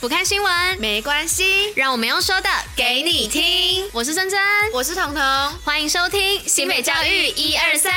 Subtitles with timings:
[0.00, 3.84] 不看新闻没关系，让我们用说的给你听。
[3.92, 4.38] 我是珍珍，
[4.72, 5.22] 我是彤彤，
[5.64, 7.92] 欢迎收听新北教育一二三。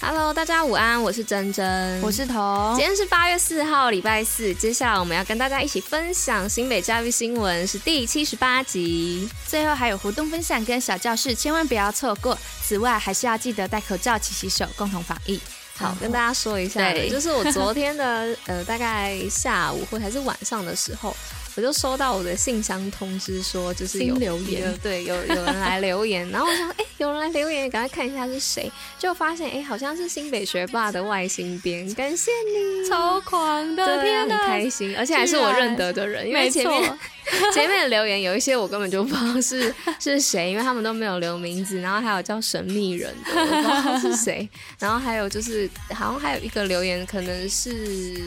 [0.00, 2.74] Hello，大家午安，我是珍珍，我是彤。
[2.74, 4.54] 今天是八月四号，礼拜四。
[4.54, 9.28] 接下来我们要跟大家一起分享新北教育新闻，是第七十八集。
[9.46, 12.38] 最后还有活动分享跟小教室，千万不要错过。
[12.62, 15.38] 此外，还是要记得戴口罩、勤洗手，共同防疫。
[15.76, 21.14] 好，跟大家说一下，就是我昨天的呃，大概下午或还是晚上的时候，
[21.56, 36.98] 我就收到我的信箱通知说，就是有留言，对，有有人来留言，然后我想，哎、欸，有人来留言，赶快看一下是谁，就发现，哎、欸，好像是新北学霸的外星编，感谢你，超狂的，天哪，很开心，而且还是我认得的人，因为前面。
[37.52, 44.48] 前面的留言有一些我根本就不知道是 是谁，因为他们都没有留名字，然后还有叫神秘人的，我不知道是谁。
[44.78, 48.20] 然后还有就是好像还有一个留言，可能是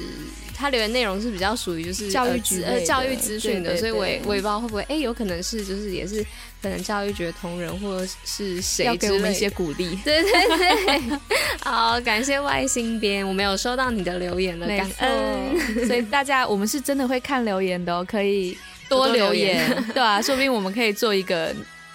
[0.56, 6.26] 他留言内容是比较属于就是教育局呃教育资讯的，所以我也我也不知道会不会哎、欸、有可能是就是也是
[6.61, 9.95] 可能教育局的同仁或者是谁要给我们一些鼓励。
[10.04, 11.20] 对对对，
[11.64, 15.88] 好，感谢外星编，我没有收到你的留言了，感恩。
[15.88, 18.58] 所以大家我们是真的会看留言的哦，可以。
[18.89, 21.53] 多留言，多留言 对啊，说不定我们可以做一个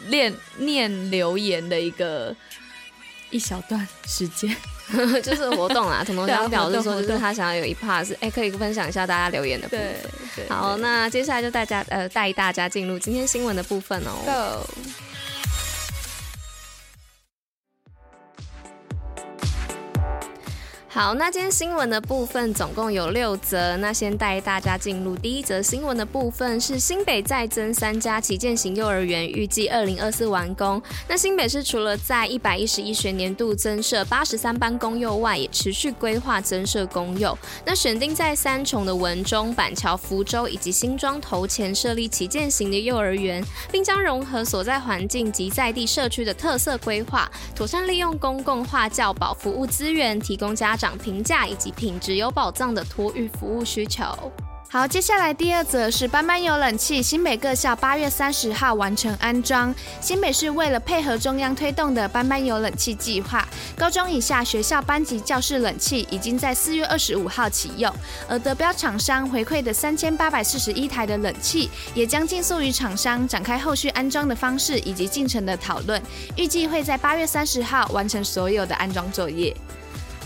[0.09, 2.35] 念念留言的一个
[3.31, 4.55] 一小段时间，
[5.23, 6.03] 就是活动啊。
[6.05, 9.95] 彤彤想表示说，就是他想要有一 part 是，哎、欸，可以分享一下大家留言的部分。
[10.37, 14.11] 对，对好，那接下来就大家呃带大家进入今天新闻的部分哦。
[14.25, 15.02] Go。
[20.95, 30.83] 好，那今天新闻的部分总共有六则，那先带大家进入第一则新闻的部分，是新北再增三家旗舰型幼儿园，预计二零二四完工。
[31.09, 37.37] 那新北市除了在一百一十一学年度增设八十三班公幼外，也持续规划增设公幼。
[37.65, 47.27] 那选定在三重的文中、板桥、福州以及新庄头前设立旗舰型的幼儿园，并将融合所在环境及在地社区的特色规划，
[47.57, 54.05] 妥善利用公共化教保服务资源，提供家长评价以及品质有保障的托育服务需求。
[54.69, 59.73] 好，接下来第二则是班班有冷气，新北各校八月三十号完成安装。
[60.01, 67.95] 新北市为了配合中央推动的班班有冷气计划，高中以下学校班级教室冷气已经在四月二十五号启用，
[68.29, 76.03] 而德标厂商回馈的三千八百四十一台的冷气，也将尽速与厂商展开后续安装的方式以及进程的讨论，
[76.35, 79.55] 预计会在八月三十号完成所有的安装作业。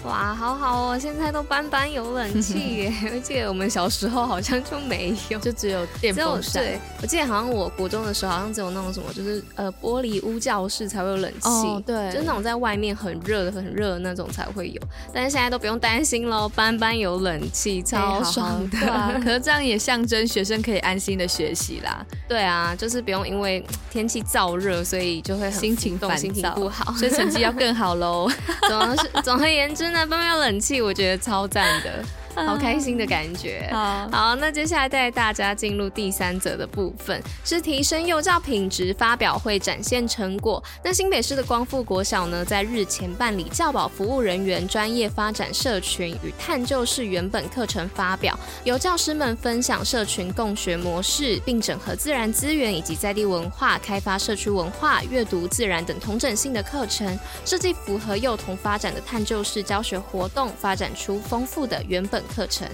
[0.07, 0.99] 哇，好好哦！
[0.99, 6.63] 现在都班班有冷气耶，我记得我们小时候好像就没有，就只有电风扇。
[6.63, 11.49] 对，我记得好像我国中的时候，好像只有那种什么，就是呃玻璃屋教室才会有冷气。
[11.49, 14.81] 哦，对，就是那种在外面很热很热的那种才会有。
[15.13, 19.21] 但是现在都不用担心喽，班班有冷气，超爽的。
[19.25, 22.07] 可是这样也象征学生可以安心的学习啦。
[22.29, 28.31] 对啊，就是不用因为天气燥热，所以就会很心情烦躁，心情不好，所以成绩要更好喽。
[28.69, 29.96] 总是总而言之呢。
[29.97, 32.05] 那班班有冷气，我觉得超赞的。
[32.45, 33.69] 好开心的感觉。
[33.73, 40.63] 好，好，那接下来带大家进入第三则的部分，是提升幼教品质发表会展现成果。
[40.83, 62.69] 那新北市的光复国小呢，在日前办理教保服务人员专业发展社群与探究式原本课程发表，由教师们分享社群共学模式，并整合自然资源以及在地文化，开发社区文化、阅读、自然等同整性的课程，设计符合幼童发展的探究式教学活动，发展出丰富的原本课程。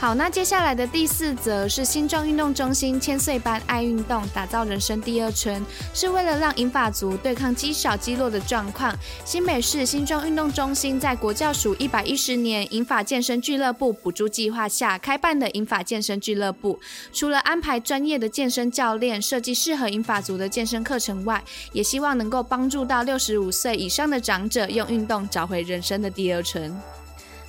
[0.00, 5.60] 好，那接下来的第四则是新庄运动中心千岁班爱运动，打造人生第二春，
[5.92, 8.96] 是为了让银发族对抗肌少肌弱的状况。
[9.24, 16.78] 新北市新庄运动中心在国教署一百一十年银发健身俱乐部补助计划下开办的银发健身俱乐部，
[17.12, 21.42] 除了安排专业的健身教练设计适合银发族的健身课程外，
[21.72, 26.72] 也希望能够帮助到六十五岁以上的长者用运动找回人生的第二春。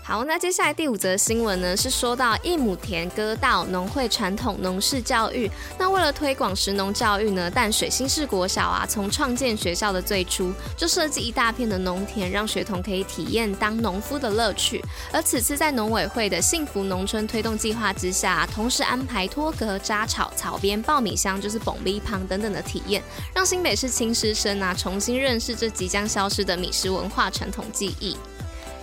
[0.09, 5.47] 好，那接下来第五则新闻呢，是说到一亩田割稻农会传统农事教育。
[5.78, 14.84] 那为了推广食农教育呢，淡水新市国小啊，从创建学校的最初就设计一大片的农田，让学童可以体验当农夫的乐趣。
[15.14, 28.17] 而此次在农委会的幸福农村推动计划之下，同时安排脱革、扎草、草编、爆米香，就是蹦米旁等等的体验，让新北市亲师生啊重新认识这即将消失的米食文化传统技艺。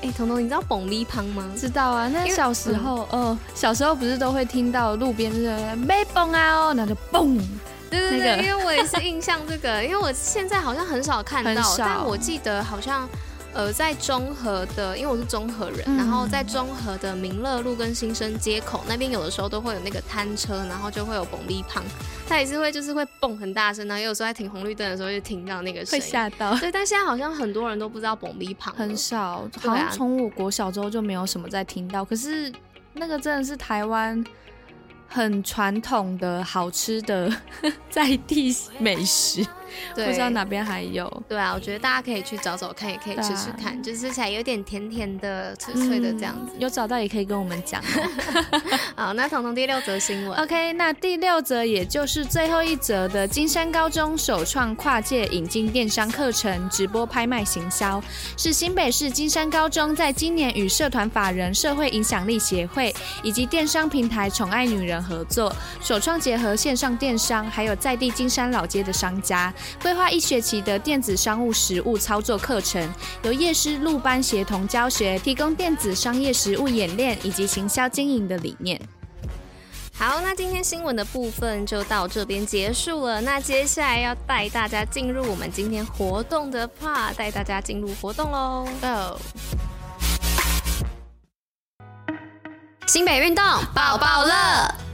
[0.02, 1.44] 哎，彤彤，你知道蹦咪胖吗？
[1.56, 7.38] 知道啊，那小时候，嗯、呃，小时候不是都会听到路边就是没蹦啊哦，那就蹦，
[7.90, 13.08] 对对对，因为我也是印象这个，因为我现在好像很少看到，但我记得好像。
[13.56, 21.82] 呃，在中和的，因为我是中和人，嗯、然后在中和的民乐路跟新生街口那边，有的时候都会有那个摊车，然后就会有蹦逼胖，
[22.29, 26.55] 他也是会就是会蹦很大声，然后有时候在停红绿灯的时候就听到那个声音，会吓到。
[26.58, 32.53] 对，但现在好像很多人都不知道蹦逼胖，很少，好像从我国小之后就没有什么在听到，可是
[32.93, 34.23] 那个真的是台湾。
[35.08, 37.32] 很传统的好吃的
[37.88, 39.47] 在地美食。
[39.94, 41.10] 对， 不知道哪边还有。
[41.28, 46.52] 对啊，我觉得大家可以去找找看，也可以吃吃看，啊、就吃起来有点甜甜的、脆脆的这样子。
[46.54, 47.82] 嗯、有找到也可以跟我们讲。
[48.94, 50.38] 好，那彤彤第六则新闻。
[50.40, 58.02] OK，那第六则也就是最后一则的，金山高中首创跨界引进电商课程，直播拍卖行销，
[58.36, 69.52] 是新北市金山高中在今年与社团法人社会影响力协会以及电商平台宠爱女人合作，首创结合线上电商还有在地金山老街的商家。
[69.82, 72.88] 规划一学期的电子商务实务操作课程，
[73.23, 78.81] 由业师录班协同教学，提供电子商业实务演练以及行销经营的理念。
[79.99, 83.19] 好，那今天新闻的部分就到这边结束了。
[83.23, 88.69] 那接下来要带大家进入我们今天活动的 part，带大家进入活动喽。
[88.82, 89.19] Go！
[92.87, 93.43] 新北运动
[93.75, 94.85] 抱抱乐。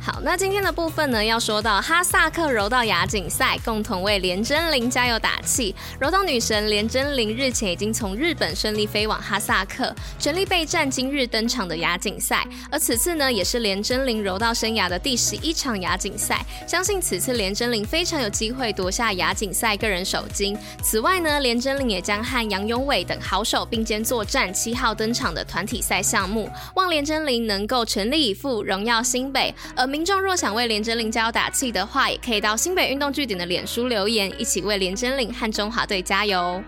[0.00, 5.74] 好，那今天的部分呢，要说到哈萨克柔道亚锦赛，共同为连真玲加油打气。
[6.00, 12.46] 柔道女神连真玲日前已经从日本顺利飞往哈萨克，全力备战今日登场的亚锦赛。
[12.70, 20.56] 而此次呢，也是连真玲柔道生涯的第十一场亚锦赛，相信此次连真玲非常有机会夺下亚锦赛个人首金。
[20.80, 29.52] 此外呢，连真玲也将和杨勇伟等好手并肩作战七号登场的团体赛项目，望连真玲能够全力以赴，荣耀新北。
[29.74, 36.62] 而民众若想为连真令加油打气的话，也可以到新北运动据点的脸书留言，一起为连真令和中华队加油。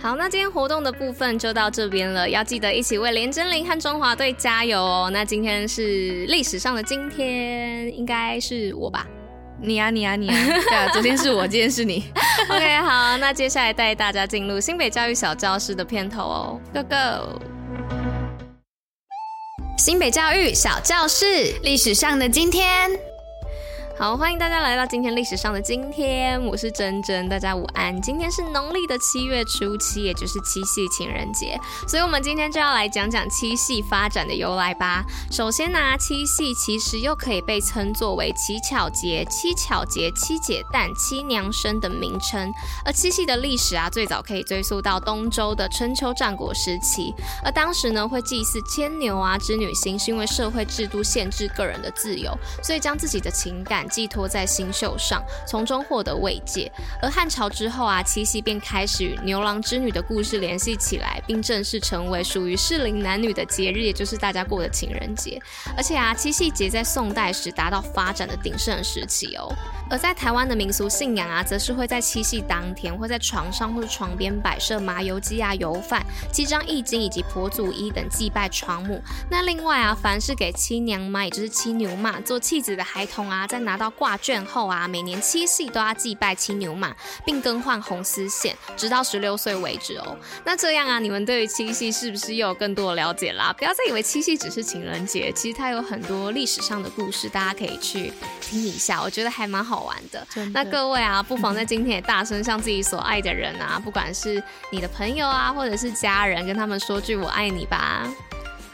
[0.00, 5.10] 好，那今天活动的部分就到这边了，要记得一起为连真玲和中华队加油哦。
[5.12, 9.06] 那今天是历史上的今天，应该是我吧？
[9.58, 10.36] 你啊，你啊，你啊！
[10.68, 12.04] 对啊，昨天是我，今天是你。
[12.50, 17.40] OK，好，那接下来带大家进入新北教育小教室的片头哦，Go Go！
[19.78, 21.26] 新北教育小教室，
[21.62, 22.90] 历史上的今天。
[23.98, 27.98] 好，欢迎大家来到今天历史上的今天，我是珍珍，大家午安。
[28.02, 31.58] 今天是农历的七月初七，也就是七夕情人节，
[31.88, 35.02] 所以我们今天就要来讲讲七夕发展的由来吧。
[35.30, 42.52] 首先呢，七夕其实又可以被称作为乞巧节、七巧节、七姐诞、七娘生的名称。
[42.84, 53.85] 而七夕的历史啊，最早可以追溯到东周的春秋战国时期，而当时呢，会祭祀牵牛啊、织女星，是因为社会制度限制个人的自由，所以将自己的情感。
[53.88, 56.70] 寄托在星宿上，从中获得慰藉。
[57.00, 65.40] 而汉朝之后啊，七夕便开始与牛郎织女的故事联系起来，并正式成为属于适龄男女的节日，也就是大家过的情人节。
[65.76, 69.52] 而且啊，七夕节在宋代时达到发展的鼎盛时期哦。
[69.88, 79.00] 而在台湾的民俗信仰啊，则是会在七夕当天，会在床上或者床边摆设麻油鸡啊、油饭、鸡张易经以及婆祖衣等祭拜床母。
[79.30, 86.94] 那另外啊，凡是给七娘妈，也就是七牛妈做妻子的孩童啊，在拿到挂卷后啊，每年七夕都要祭拜青牛马，
[87.24, 90.16] 并更换红丝线，直到十六岁为止哦。
[90.44, 93.54] 那这样啊，你们对于七夕是不是又有更多的了解啦？
[93.56, 100.26] 不要再以为七夕只是情人节，其实它有很多历史上的故事，大家可以去听一下，我觉得还蛮好玩的。
[100.34, 108.06] 的那各位啊，不妨在今天也大声向自己所爱的人啊，不管是你的朋友啊，或者是家人，跟他们说句我爱你吧。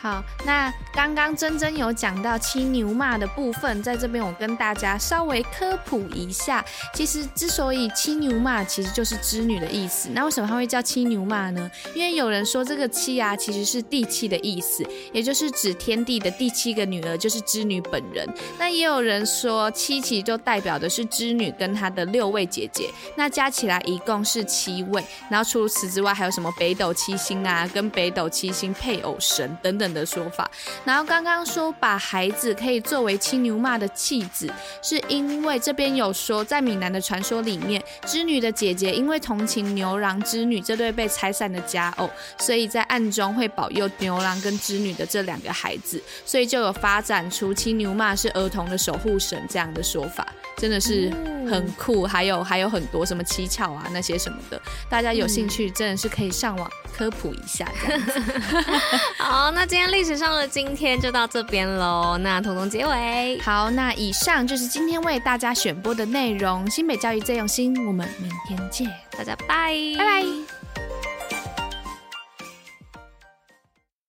[0.02, 6.64] 好，那刚刚珍珍有讲到七牛马的部分，在这边我跟大家稍微科普一下。
[6.92, 11.70] 其实之所以七牛马其实就是织女的意思，那为什么它会叫七牛马呢？
[11.94, 18.28] 因为有人说这个七啊其实是地七的意思，也就是指天地的第七个女儿就是织女本人。
[18.58, 25.00] 那也有人说七其实就代表的是织女跟她的六位姐姐，那加起来一共是七位。
[25.30, 30.50] 然后除此之外还有什么北斗七星啊，跟北斗七星配偶神等等的说法，
[30.84, 34.50] 然后刚刚说把孩子可以作为七牛妈的契子，
[34.82, 42.08] 是因为这边有说在闽南的传说里面，织女的姐姐因为同情牛郎织女这对被拆散的佳偶，
[42.38, 51.10] 所以在暗中会保佑牛郎跟织女的这两个孩子，所以就有发展出七牛妈是儿童的守护神这样的说法，真的是
[51.50, 52.06] 很酷。
[52.06, 57.66] 还有还有很多什么七巧啊那些什么的，大家有兴趣真的是可以上网科普一下。
[59.18, 62.18] 好，那今天历史上的今天就到这边喽。
[62.18, 66.68] 那彤彤结尾，好，那以上就是今天为大家选播的内容。
[66.70, 70.51] 新北教育最用心，我们明天见，大家拜拜拜。